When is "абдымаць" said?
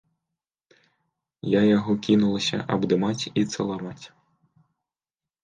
2.77-3.19